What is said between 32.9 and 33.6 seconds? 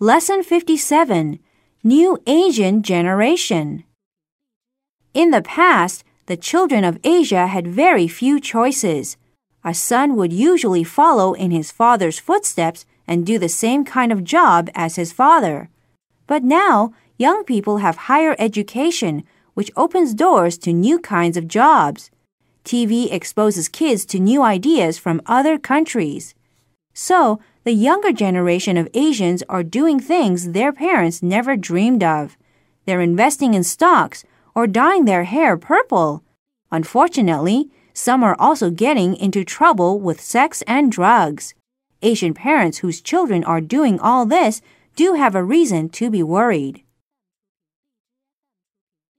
investing